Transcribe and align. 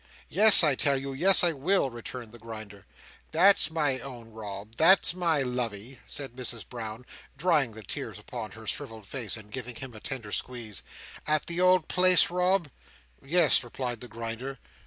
"Yes, 0.29 0.63
I 0.63 0.73
tell 0.73 0.97
you! 0.99 1.13
Yes, 1.13 1.43
I 1.43 1.51
will!" 1.51 1.91
returned 1.91 2.31
the 2.31 2.39
Grinder. 2.39 2.87
"That's 3.31 3.69
my 3.69 3.99
own 3.99 4.31
Rob! 4.31 4.75
That's 4.75 5.13
my 5.13 5.43
lovey!" 5.43 5.99
said 6.07 6.31
Mrs 6.35 6.67
Brown, 6.67 7.05
drying 7.37 7.73
the 7.73 7.83
tears 7.83 8.17
upon 8.17 8.53
her 8.53 8.65
shrivelled 8.65 9.05
face, 9.05 9.37
and 9.37 9.51
giving 9.51 9.75
him 9.75 9.93
a 9.93 9.99
tender 9.99 10.31
squeeze. 10.31 10.81
"At 11.27 11.45
the 11.45 11.61
old 11.61 11.87
place, 11.87 12.31
Rob?" 12.31 12.69
"Yes," 13.23 13.63
replied 13.63 13.99
the 14.01 14.07
Grinder. 14.07 14.57